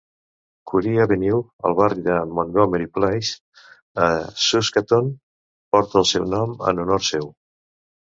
Currie 0.69 1.03
Avenue, 1.03 1.41
al 1.69 1.75
barri 1.81 2.05
de 2.07 2.15
Montgomery 2.39 2.89
Place, 2.97 3.37
a 4.09 4.11
Saskatoon, 4.49 5.15
porta 5.73 6.05
el 6.05 6.11
seu 6.17 6.31
nom 6.37 6.61
en 6.73 6.87
honor 6.87 7.11
seu. 7.15 7.35